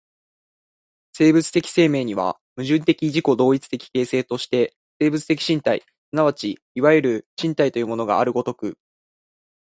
[1.13, 8.79] 生物的生命には、矛盾的自己同一的形成として生物的身体即ちいわゆる身体というものがある如く、